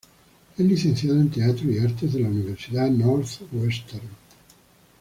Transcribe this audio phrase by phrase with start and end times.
[0.57, 4.01] Es licenciado en Teatro y Artes de la Universidad Northwestern.